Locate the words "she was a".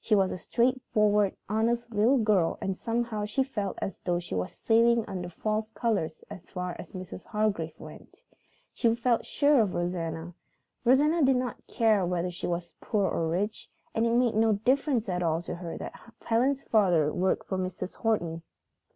0.00-0.36